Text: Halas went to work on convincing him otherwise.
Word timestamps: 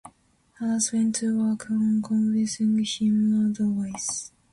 Halas 0.59 0.91
went 0.91 1.13
to 1.17 1.37
work 1.39 1.69
on 1.69 2.01
convincing 2.01 2.83
him 2.83 3.51
otherwise. 3.51 4.31